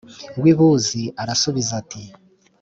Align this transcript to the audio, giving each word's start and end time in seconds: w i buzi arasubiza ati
w 0.41 0.43
i 0.51 0.53
buzi 0.57 1.03
arasubiza 1.21 1.71
ati 1.81 2.03